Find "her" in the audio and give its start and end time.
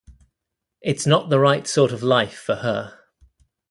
2.55-3.01